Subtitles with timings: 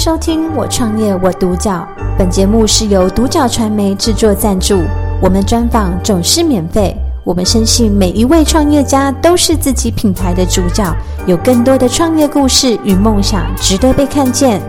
[0.00, 1.86] 收听《我创业我独角》，
[2.16, 4.82] 本节目是由独角传媒制作赞助，
[5.20, 6.96] 我们专访总是免费。
[7.22, 10.90] 我们深信每一位创业家都是自己品牌的主角，
[11.26, 14.62] 有更多的创业故事与梦想值得被看见。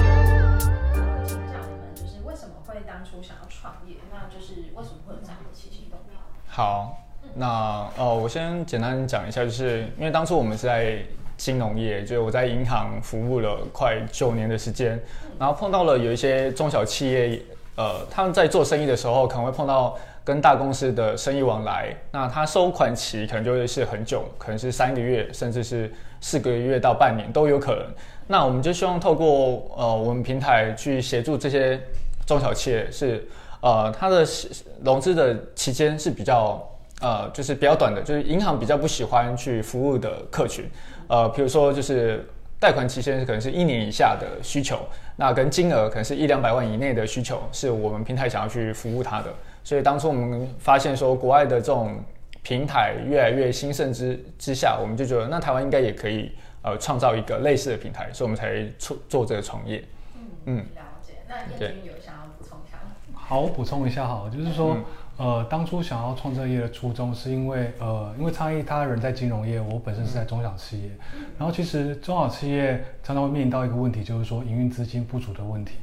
[0.00, 0.08] 请
[1.50, 3.96] 教你们，就是为什么会当初想要创业？
[4.12, 6.16] 那就是为什么会有这样的起心动念？
[6.46, 6.92] 好，
[7.34, 11.02] 那呃，我先简单讲一下，就是因为当初我们是在。
[11.40, 15.00] 金融业，就我在银行服务了快九年的时间，
[15.38, 17.40] 然后碰到了有一些中小企业，
[17.76, 27.86] 呃，他们在做生意的时候可能会碰到跟大公司的生意往来，那他收款期可能就会是很久，可能是三个月，甚至是四个月到半年都有可能。
[28.26, 31.80] 那我们就希望透过呃我们平台去协助这些
[32.26, 33.26] 中小企业，是
[33.62, 34.26] 呃它的
[34.84, 36.69] 融资的期间是比较
[37.00, 40.64] 呃就是比较短的，就是银行比较不喜欢去服务的客群。
[41.08, 42.24] 呃，比如说就是
[42.60, 44.78] 贷款期限可能是一年以下的需求，
[45.16, 49.34] 那跟金额可能是一两百万以内的需求，是我们平台想要去服务它的。
[49.64, 51.96] 所以当初我们发现说，国外的这种
[52.42, 56.30] 平台越来越兴盛之之下，我们就觉得那台湾应该也可以
[56.62, 59.82] 呃创造一个类似的平台，所以我们才做做这个创业。
[60.14, 61.14] 嗯嗯，了解。
[61.28, 62.92] 那叶军有想要补充一下吗？
[63.14, 64.74] 好，我补充一下哈，就是说。
[64.74, 64.84] 嗯
[65.20, 70.90] 呃，当初想要创这个业的初衷，是因为呃，因为昌毅他人在金融业，我本身是在中小企业，
[71.38, 75.74] 然后其实中小企业常常会面临到一个问题，就是说营运资金不足的问题。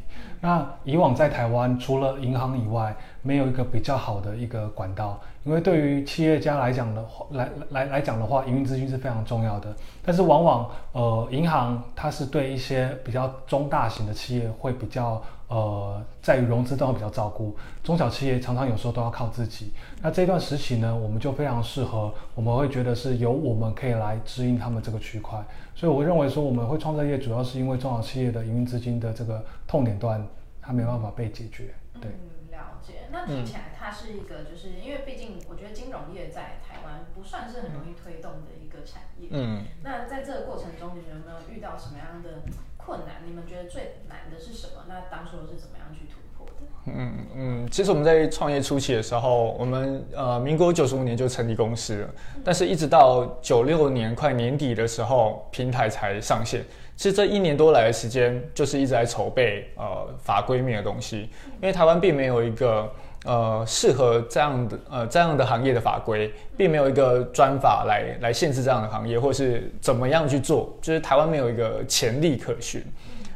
[0.41, 9.71] 那以往在台湾，除了银行以外，没有一个比较好的一个管道，因为对于企业家来讲的话，来来来讲的话，营运资金是非常重要的。
[10.03, 15.21] 但是往往呃，银行它是对一些比较中大型的企业会比较。
[15.49, 19.71] 呃，在于融资都会比较照顾，中小企业常常有时候都要靠自己。
[20.01, 25.41] 那这段时期呢，我们就非常适合，我们会觉得是由我们可以来指引他们这个区块。
[25.73, 30.21] 所以我认为说，我们会创造业，主要是因为中小企业的营运资金的这个痛点段，
[30.61, 31.73] 它没办法被解决。
[32.01, 33.07] 对，嗯，了解。
[33.09, 39.29] 那听起来它是一个，就是因为毕竟我觉得金融业在台湾不算是很容易推动的一个产业。
[39.31, 39.63] 嗯。
[39.81, 42.41] 那在这个过程中，你们有没有遇到什么样的？
[42.87, 44.85] 困难，你们觉得最难的是什么？
[44.87, 46.53] 那当初是怎么样去突破的？
[46.85, 52.09] 嗯嗯，其实我们在创业初期的时候，我们呃，民国九十五年就成立公司了，
[52.45, 56.63] 但是一直到九六年快年底的时候，平台才上线。
[56.95, 61.29] 其实这一年多来的时间，就是一直在筹备呃法规面的东西，
[61.61, 62.89] 因为台湾并没有一个。
[63.25, 72.81] 呃，适合这样的呃这样的行业的法规，并没有一个专法来来限制这样的行业，或是怎么样去做，就是台湾没有一个前例可循。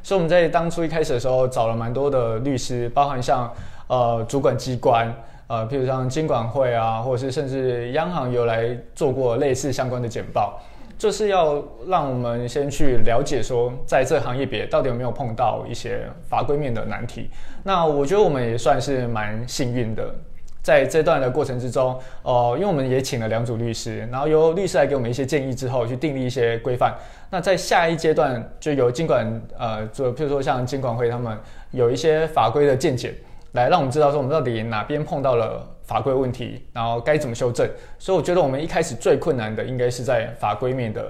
[0.03, 3.51] 所以我们在当初一开始的时候，找了蛮多的律师，包含像
[3.87, 5.13] 呃主管机关，
[5.47, 10.59] 呃，譬如像金管会啊，或者是甚至央行有来做过类似相关的简报。
[11.01, 11.55] 就是要
[11.87, 17.27] 让我们先去了解说，在这行业别到底有没有碰到一些法规面的难题。
[17.63, 20.13] 那我觉得我们也算是蛮幸运的，
[20.61, 26.95] 在这段的过程之中，呃，因为我们也请了两组律师，然后由律师来给我们一些建议之后，去订立一些规范。
[27.31, 31.35] 那在下一阶段，就由金管呃，就譬如说像金管会他们
[31.71, 33.15] 有一些法规的见解，
[33.53, 35.67] 来让我们知道说我们到底哪边碰到了。
[35.83, 37.69] 法规问题，然后该怎么修正？
[37.99, 41.03] 所以我觉得我们一开始最困难的应该是在法规面的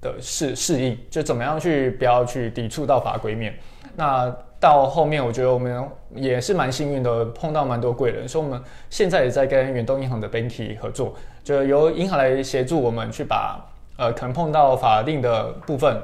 [0.00, 3.52] 的适适应，就怎么样去不要去抵触到法规面。
[3.96, 5.84] 那到后面，我觉得我们
[6.14, 8.28] 也是蛮幸运的，碰到蛮多贵人。
[8.28, 13.58] 所以我们现在也在跟远东银行的 Banky 合作，就由银行来协助我们去把
[13.96, 16.00] 呃可能碰到法定的部分。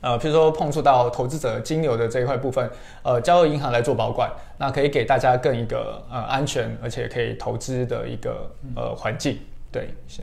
[0.00, 2.70] 呃，譬如说碰触到投资者金流的这一块部分，
[3.02, 9.38] 呃，交由银行来做保管，那可以给大家更一个呃安全而且可以投资的一个呃环境。
[9.70, 10.22] 对，是。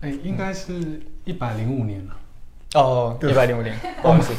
[0.00, 2.16] 哎、欸，应该是一百零五年了。
[2.74, 4.32] 哦，一百零五年，不好意思。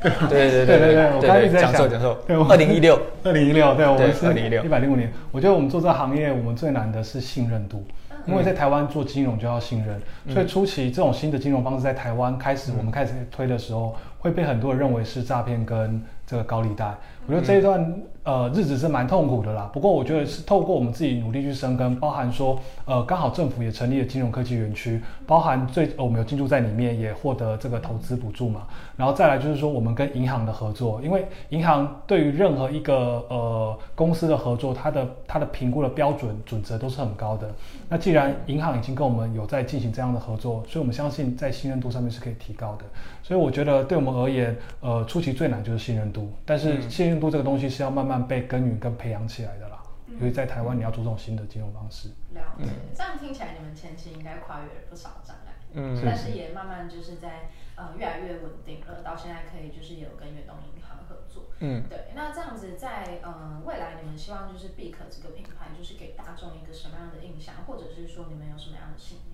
[0.00, 2.16] 对对对对对对，我刚才在讲错讲错。
[2.26, 5.12] 对，二零一六， 二零一六，对，我们是二零一六，一百零五年。
[5.32, 7.84] 我觉得我们做这个行业，我们最难的是信任度。
[8.26, 10.00] 因为在台湾做金融就要信任，
[10.32, 16.94] 所以初期这种新的金融方式在台湾开始，我们开始推的时候，会被很多人认为是诈骗跟这个高利贷。
[17.26, 19.70] 我觉得这一段呃日子是蛮痛苦的啦。
[19.72, 28.66] 不过我觉得是透过我们自己努力去深耕，包含说呃刚好政府也成立了金融科技园区，包含最、呃、我们有进驻在里面，也获得这个投资补助嘛。
[28.94, 37.50] 然后再来就是说我们跟银行的合作，因为银行对于任何一个呃公司的合作，它的它的评估的标准准则都是很高的。
[37.88, 42.84] 那既然银行已经跟我们有在进行这样的合作，所以我们相信在信任度上面是可以提高的。
[43.22, 47.20] 所以我觉得对我们而言，呃初期最难就是信任度，但是信任。
[47.20, 52.08] 度这个东西是要慢慢被耕耘跟培养起来的啦，因为在台湾你要做这种新的金融方式。
[52.34, 61.44] 了解，这样听起来你们前期应该跨越了不少障碍，嗯，但是也慢慢就是在呃越来越稳定了，到现在可以就是有跟远东银行合作。
[61.60, 62.12] 嗯，对。
[62.14, 69.33] 那这样子在呃未来，你们希望就是 BIC 这个品牌，就是给大众一个什么样的印象，或者是说你们有什么样的信念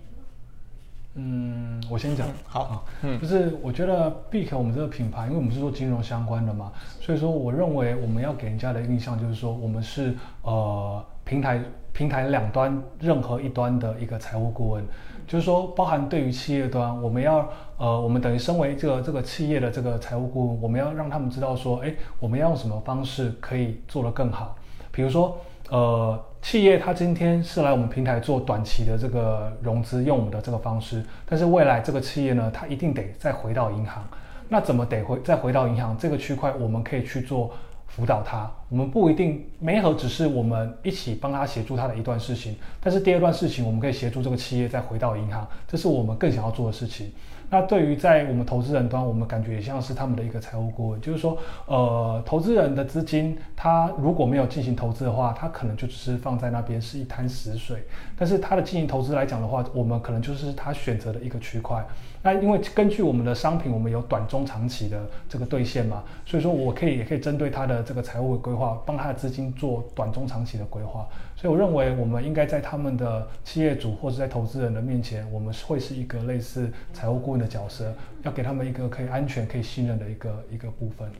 [1.15, 2.25] 嗯，我先讲。
[2.45, 6.71] 好，啊，嗯，就是我觉得 BIC 我们这个品牌，因为我们是做金融相关的嘛，
[7.01, 11.61] 所以说我认为我们要给人家的印象就是说，我们是呃平台
[11.91, 14.85] 平台两端任何一端的一个财务顾问，
[15.27, 17.45] 就是说包含对于企业端，我们要
[17.77, 24.55] 呃我们等于身为这个这个企业的这个财务顾问，我们要让他们知道说，哎，我们要用什么方式可以做得更好，
[24.91, 25.37] 比如说。
[25.71, 31.01] 呃，企业它今天是来我们平台做短期的这个融资，用我们的这个方式。
[31.25, 34.05] 但是未来这个企业呢，它一定得再回到银行。
[34.49, 37.53] 那怎么得回再回到银行这个区块，我们可以去做
[37.87, 38.51] 辅导它。
[38.71, 42.55] 我们不一定媒合，只是我们一起帮他协助他的一段事情。
[42.79, 47.11] 但是第二段事情，我们可以协助这个企业再回到银行，这是我们更想要做的事情。
[47.49, 57.83] 那对于在我们投资人端，我们感觉也像是他们的一个财务顾问，就是说，呃，投资人的资金，他如果没有进行投资的话，他可能就只是放在那边是一滩死水。
[58.17, 61.85] 但是他的进行投资来讲的话，我们可能就是他选择的一个区块。
[62.23, 71.07] 那因为根据我们的商品，我们有短中长期的这个兑现嘛，所以说我可以也可以针对他的这个财务规划，帮他的资金做短中长期的规划。
[71.35, 77.91] 所以我认为，我们应该在他们的企业主或者在投资人的面前，我们会是一个类似财务顾问的角色，
[78.23, 81.11] 要给他们一个可以安全、可以信任的一个一个部分。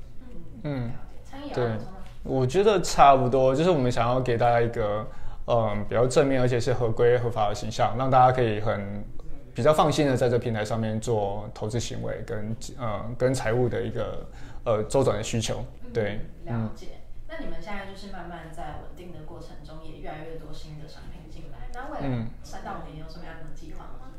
[0.64, 0.92] 嗯，
[1.56, 1.72] 对，
[2.22, 5.08] 我觉得差不多，就是我们想要给大家一个
[5.48, 9.04] 嗯比较正面，而且是合规合法的形象，让大家可以很
[9.56, 14.28] 比较放心的在这平台上面做投资行为跟呃跟财务的一个
[14.66, 15.66] 呃周转的需求。
[15.92, 16.66] 对，嗯。
[16.66, 16.88] 了解。
[17.32, 21.70] 那你们现在就是慢慢在稳定的过程中，也越来越多新的商品进来。
[21.74, 24.12] 那未来三到五年有什么样的计划吗？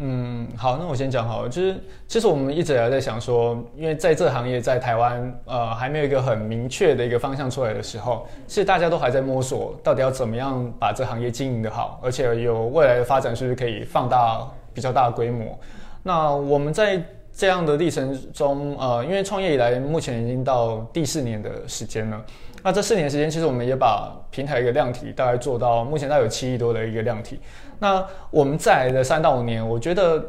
[0.00, 1.48] 嗯，好，那我先讲好了。
[1.48, 14.44] 就是其实我们一直还在想说，因为在这行业在台湾，呃，还没有一个很明确的一个方向出来的时候，其实大家都还在摸索，到底要怎么样把这行业经营的好，而且有未来的发展是不是可以放大
[14.74, 15.56] 比较大的规模？
[16.02, 17.00] 那我们在
[17.32, 22.24] 这样的历程中，呃，因为创业以来，目前已经到第四年的时间了。
[22.62, 27.40] 那这四年时间，其实我们也把平台一个量体大概做到目前大概有七亿多的一个量体。
[27.78, 30.24] 那我们再来的三到五年，我觉得，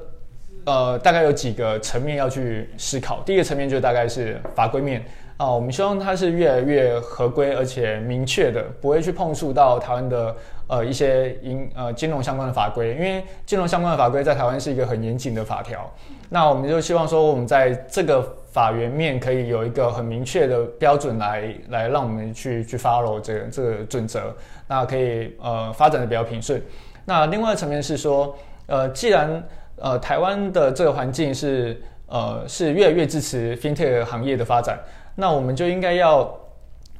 [0.65, 3.21] 呃，大概有几个层面要去思考。
[3.25, 5.03] 第一个层面就大概是法规面
[5.39, 10.35] 啊，我们希望它是越来越合规而且明确的，不会去碰触到台湾的
[10.67, 15.89] 呃一些银呃金融相关的法规，因为金融相关的法规在台湾是一个很严谨的法条。
[16.27, 18.21] 那我们就希望说，我们在这个
[18.51, 24.35] 法源面可以有一个很明确的标准来来让我们去去 follow 这个这个准则，
[24.67, 26.61] 那可以呃发展的比较平顺。
[27.05, 28.35] 那另外一层面是说，
[28.67, 29.41] 呃，既然
[29.77, 34.77] 呃台湾的这个环境是呃是越来越支持 FinTech 行业的发展，
[35.15, 36.29] 那我们就应该要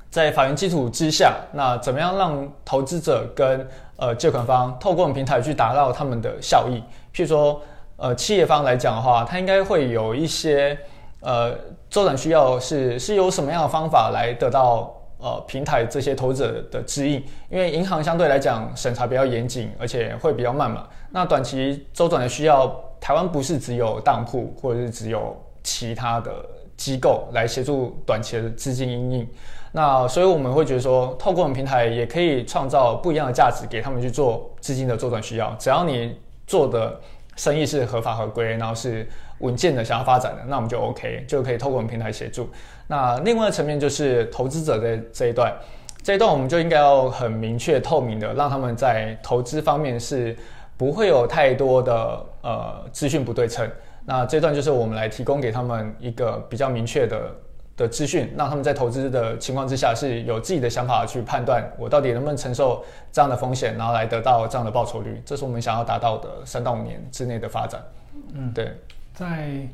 [0.10, 3.68] 在法源基础之下，那怎么样让投资者跟
[3.98, 6.82] 呃借款方透过我们平台去达到他们的效益，
[7.14, 7.62] 譬如说。
[8.02, 10.80] 呃，企业方来讲的话，它应该会有一些
[11.20, 11.54] 呃
[11.90, 17.22] 周转需要是，是是有什么样的方法来得到呃平台这些投资者的指引？
[17.50, 20.88] 因为银行相对来讲审查比较严谨，而且会比较慢嘛。
[21.12, 26.34] 那短期周转的需要，台湾不是只有当铺或者是只有其他的
[26.80, 29.28] 机构来协助短期的资金因应。
[29.72, 36.18] 那所以我们会觉得说，透过我们平台也可以创造不一样的价值给他们去做资金的周转需要，只要你
[36.48, 37.00] 做的。
[37.36, 39.08] 生意是合法合规，然后是
[39.38, 42.50] 稳健的想要发展的，那我们就 OK，就可以透过我们平台协助。
[42.86, 45.56] 那另外的层面就是投资者的这一段，
[46.04, 50.36] 这一段我们就应该要很明确透明的，让他们在投资方面是
[50.76, 53.66] 不会有太多的呃资讯不对称。
[54.10, 57.32] 那这段就是我们来提供给他们一个比较明确的。
[57.80, 67.82] 的资讯，让他们在投资的情况之下是有自己的想法去判断，我到底能不能承受这样的风险，然后来得到这样的报酬率，这是我们想要达到的三到五年之内的发展。
[68.34, 68.76] 嗯，对，
[69.14, 69.66] 在。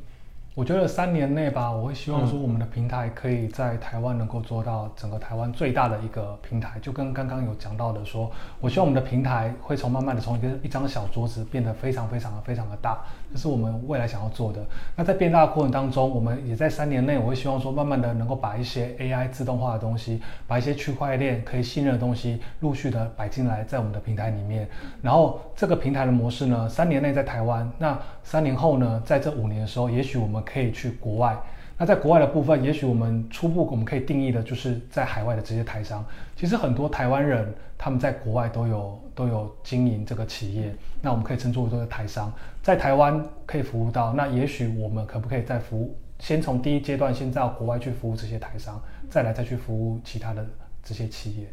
[0.55, 8.31] 我觉得三年内吧，我会希望说我们的平台可以在台湾能够做到整个台湾最大的一个平台，就跟刚刚有讲到的说，
[8.61, 12.99] 我希望我们的平台会从慢慢的从一个一张小桌子变得非常非常的非常的大，
[13.33, 14.63] 这是我们未来想要做的。
[14.95, 24.65] 那在变大的过程当中，我们也在三年内，我会希望说慢慢的能够把一些 AI 自动化的东西，把一些区块链可以信任的东西陆续的摆进来在我们的平台里面。
[25.01, 30.44] 然后这个平台的模式呢，三年内在台湾，那三年后呢，在这五年的时候，也许我们。
[30.45, 31.37] 可以去国外，
[31.77, 36.05] 那在国外的部分，也许我们初步我们可以定义的就是在海外的这些台商。
[36.35, 44.13] 其实很多台湾人他们在国外都有都有经营这个企业，那我们可以称作为这个台商，在台湾可以服务到。
[44.13, 45.97] 那也许我们可不可以再服务？
[46.19, 50.45] 先从第一阶段先到国外去服务这些台商，再来再去服务其他的
[50.81, 51.51] 这些企业。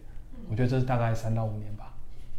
[0.49, 1.93] 我觉得这是大概三到五年吧。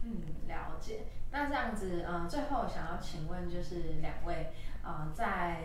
[0.04, 0.12] 嗯，
[0.48, 1.00] 了解。
[1.32, 4.52] 那这样子，呃，最后想要请问就是两位，
[4.84, 5.64] 呃，在，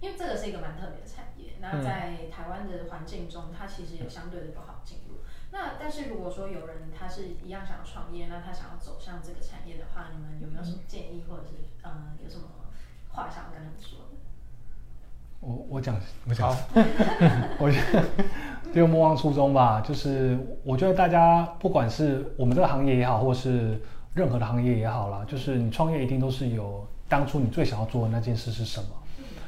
[0.00, 5.16] 因为这个是一个蛮特别的产业，那在台湾的环境中，它其实也相对的不好进入。
[5.52, 11.90] 那但是如果说有人他是一样想要创业，那他想要走向这个产业的话，你们有没有什么建议，或者是呃
[12.22, 12.42] 有什么
[13.08, 14.06] 话想要跟他们说的？
[15.40, 15.94] 我我讲
[16.28, 16.48] 我讲，
[17.58, 18.04] 我觉得
[18.74, 19.80] 就莫忘初衷吧。
[19.80, 23.80] 就是我觉得大家不管是我们这个行业也好，或是
[24.12, 28.88] 任何的行业也好啦，就是你创业一定都是有当初你最想要做的那件事是什么。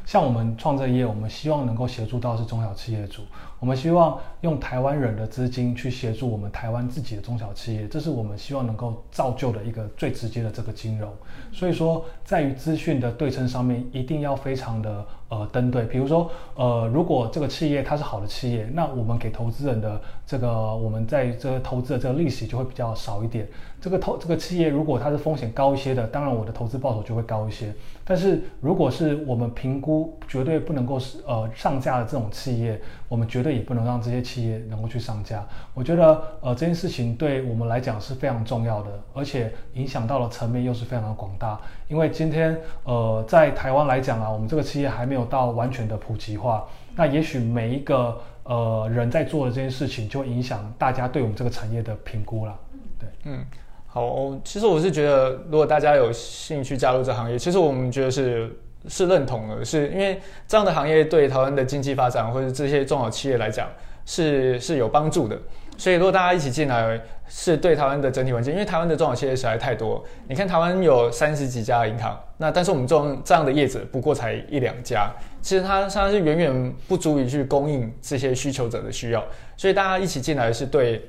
[0.09, 3.21] 像我们创这业，我们希望能够协助到是中小企业主，
[3.61, 11.13] 我们希望用台湾人的资金去协助我们台湾自己的中小企业，这是我们希望能够造就的一个最直接的这个金融。
[11.53, 15.85] 所以说，在于资讯的对称上面，一定要非常的呃登对。
[15.85, 23.47] 比如说，呃，如果这个企业它是好的企业，那我们给投资人的这个我们在这投资的这个利息就会比较少一点。
[23.81, 27.73] 这个投这个企业如果它是风险高一些的，当然我的投资报酬就会高一些。
[28.05, 35.47] 但是如果是我们评估绝对不能够是呃上架的这种企业，我们绝对也不能让这些企业能够去上架。
[35.75, 41.61] 我觉得呃这件事情对我们来讲是非常重要的，而且影响到的层面又是非常的广大。
[41.89, 46.67] 因为今天呃在台湾来讲啊，我们这个企业还没有到完全的普及化。
[46.95, 52.55] 那也许每一个呃人在做的这件事情，就影响大家对我们这个产业的评估了。
[52.99, 53.45] 对，嗯。
[53.91, 58.55] 好，其实我是觉得，如果大家有兴趣加入这行业，其实我们觉得是
[58.87, 63.67] 是认同的，是因为这样的行业对台湾的经济发展或者这些中小企业来讲
[64.05, 65.39] 是是有帮助的。
[65.79, 70.05] 所以如果大家一起进来，是对台湾的整体环境，因为台湾的中小企业实在太多。
[70.29, 79.25] 你看台湾有三十几家银行，那但是我们这种这样的业者不过才一两家，其实它它是远远不足以去供应这些需求者的需要。
[79.57, 81.03] 所以大家一起进来是对。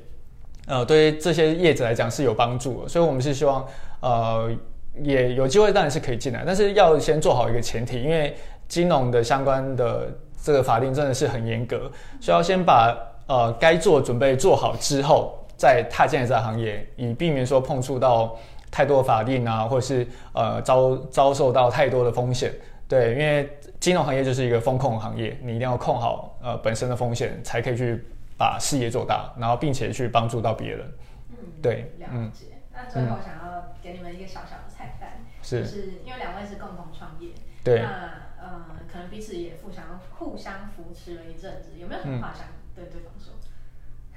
[0.67, 3.65] 呃，对于这些业者来讲是有帮助的，所以我们是希望，
[4.01, 4.55] 呃，
[5.01, 8.35] 也有机会当然是可以进来，但是要先做好一个前提，因为
[8.67, 10.07] 金融的相关的
[10.39, 12.95] 这个法令真的是很严格，需要先把
[13.29, 18.35] 呃该做准备做好之后，再踏进来这个行业，以避免说碰触到
[18.69, 22.51] 太多的法令啊，或者是呃遭遭受到太多的风险。
[22.89, 28.03] 对，因为金融行业就是一个风控行业，你一定要控好呃本身的风险，才可以去。
[28.39, 30.79] 把事业做大，然后并且去帮助到别人。
[31.31, 32.45] 嗯，对，了解。
[32.55, 37.31] 嗯、那最后想要给你们一个小小的彩蛋，是，就是因为两位是共同创业，
[37.65, 42.47] 对，那呃，可能彼此也互相互相扶持了一阵子，有没有什么话想
[42.79, 43.33] 对对方说？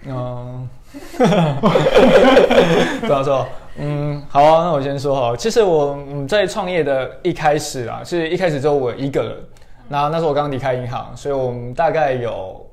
[0.05, 0.69] 嗯，
[3.01, 5.37] 不要说，嗯，好啊，那我先说哈。
[5.37, 9.37] 其实我嗯在创业的一开始啊，是一开始只有我一个人，
[9.89, 12.65] 那那时候我刚离开银行，所以我们大概有。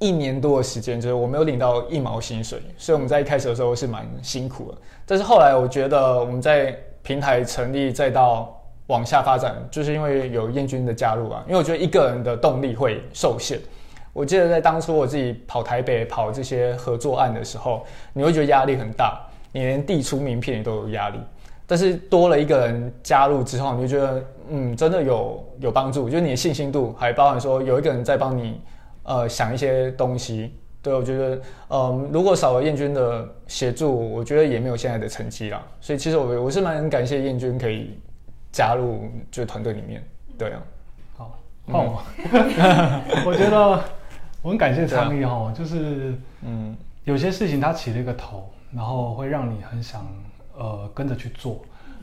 [0.00, 4.76] 一年多的时间，就是我没有领到一毛薪水，所以我们在一开始的时候是蛮辛苦的。
[5.06, 8.54] 但是后来我觉得我们在平台成立再到
[8.88, 11.42] 往下发展，就是因为有燕军的加入啊。
[11.46, 13.58] 因为我觉得一个人的动力会受限。
[14.14, 19.20] 我记得在当初我自己跑台北跑这些合作案的时候，你会觉得压力很大，
[19.52, 21.18] 你连递出名片你都有压力。
[21.66, 28.58] 但是多了一个人加入之后，你就觉得嗯，真的有有帮助，就是你的信心度还包含说有一个人在帮你。
[29.06, 35.62] 呃，想一些东西，对，我觉得，嗯、如果少了燕君的协助，我觉得也没有现在的成绩啦。
[35.78, 38.00] 所以其实我我是蛮感谢燕君可以
[38.50, 40.02] 加入这个团队里面，
[40.38, 40.62] 对啊。
[41.18, 41.38] 好，
[41.70, 42.02] 换我。
[43.26, 43.84] 我觉得
[44.44, 50.06] 我很感谢苍毅哈，就是嗯，有些事情它起了一个头，然后会让你很想
[50.54, 51.62] 呃跟着去做，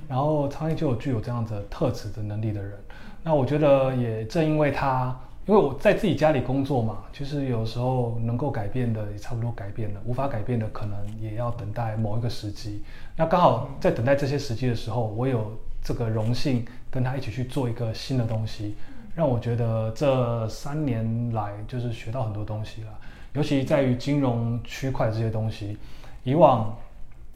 [0.10, 2.74] 然后苍毅就有具有这样子的特质的能力的人。
[3.22, 5.16] 那我觉得也正因为他。
[5.48, 12.84] 因为我在自己家里工作嘛，其实有时候能够改变的也差不多改变了，无法改变的可能也要等待某一个时机。
[13.18, 15.52] 那刚好在等待这些时机的时候，我有
[15.84, 18.76] 这个荣幸跟他一起去做一个新的东西，
[19.16, 22.90] 让我觉得这三年来就是学到很多东西了，
[23.34, 25.78] 尤其在于金融区块这些东西，
[26.24, 26.76] 以往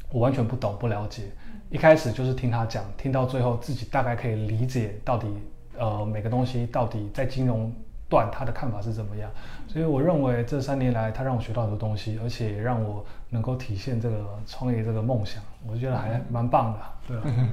[0.10, 1.24] 我完全不懂不了解，
[1.70, 5.27] 一开始就是听他讲，听到最后自己大概可以理解到底
[5.77, 7.72] 呃每个东西到底在金融。
[8.08, 9.32] 段他的看法是怎么样？
[9.67, 16.79] 所以我认为这三年来，他让我学到很多东西，而且也让我能够体现这个创业这个梦想，我觉得还蛮棒的。
[17.08, 17.50] 对，嗯，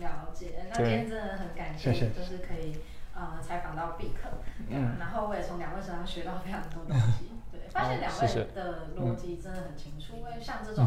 [0.00, 0.66] 了解。
[0.68, 2.72] 那今天真的很感谢，谢谢就是可以
[3.14, 4.28] 呃采访到毕克，
[4.68, 10.86] 嗯，然后我也从两位身上学到非常多东西， 对，发现两位的逻辑真的很清楚，因为像这种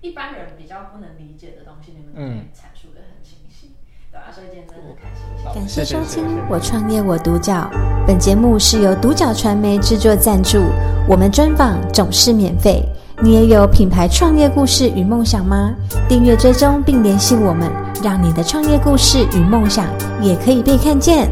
[0.00, 3.74] 一般人比较不能理解的东西，你们可以阐述的很清晰，
[4.10, 5.54] 对啊，所以今天真的很开心。
[5.54, 7.70] 感谢收听《我创业我独角》，
[8.06, 10.58] 本节目是由独角传媒制作赞助，
[11.08, 12.84] 我们专访总是免费。
[13.22, 15.74] 你也有品牌创业故事与梦想吗？
[16.06, 17.72] 订阅追踪并联系我们，
[18.04, 19.86] 让你的创业故事与梦想
[20.20, 21.26] 也可以被看见。